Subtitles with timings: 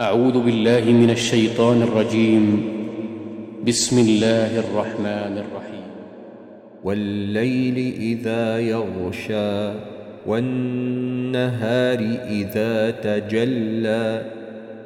[0.00, 2.64] أعوذ بالله من الشيطان الرجيم.
[3.66, 5.90] بسم الله الرحمن الرحيم.
[6.84, 9.72] والليل إذا يغشى
[10.26, 11.98] والنهار
[12.30, 14.22] إذا تجلى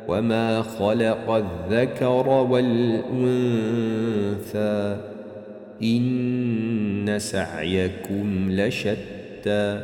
[0.09, 3.67] وما خلق الذكر والأنثى
[5.83, 9.81] إن سعيكم لشتى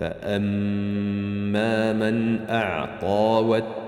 [0.00, 3.87] فأما من أعطى واتقى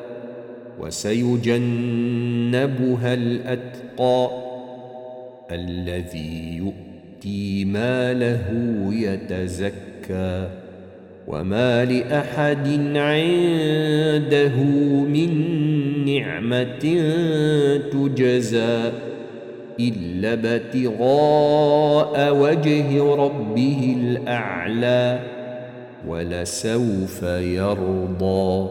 [0.79, 1.53] وسيجنبها
[3.13, 4.29] الأتقى
[5.51, 8.45] الذي يؤتي ماله
[8.91, 10.49] يتزكى
[11.27, 14.55] وما لأحد عنده
[15.03, 15.31] من
[16.05, 16.79] نعمة
[17.91, 18.91] تجزى
[19.79, 25.19] إلا ابتغاء وجه ربه الأعلى
[26.07, 28.69] ولسوف يرضى